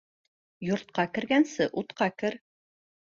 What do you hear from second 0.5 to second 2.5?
Йортҡа кергәнсе утҡа кер.